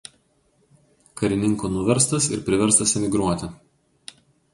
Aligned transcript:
Karininkų 1.19 1.69
nuverstas 1.73 2.29
ir 2.37 2.41
priverstas 2.47 2.95
emigruoti. 3.01 3.51